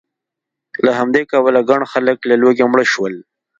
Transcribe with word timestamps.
له 0.85 0.91
همدې 0.99 1.23
کبله 1.31 1.59
ګڼ 1.69 1.81
خلک 1.91 2.17
له 2.29 2.35
لوږې 2.41 2.65
مړه 2.71 2.85
شول 2.91 3.13